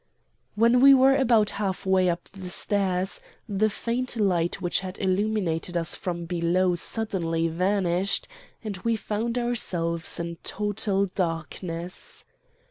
"When 0.55 0.81
we 0.81 0.95
were 0.95 1.15
about 1.15 1.51
half 1.61 1.85
way 1.85 2.09
up 2.09 2.23
the 2.29 2.49
stairs 2.49 3.21
the 3.47 3.69
faint 3.69 4.17
light 4.17 4.59
which 4.59 4.79
had 4.79 4.97
illuminated 4.97 5.77
us 5.77 5.95
from 5.95 6.25
below 6.25 6.73
suddenly 6.73 7.47
vanished, 7.47 8.27
and 8.63 8.77
we 8.77 8.95
found 8.95 9.37
ourselves 9.37 10.19
in 10.19 10.37
total 10.37 11.05
darkness. 11.05 12.25